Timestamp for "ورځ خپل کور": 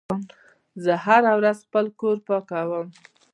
1.39-2.17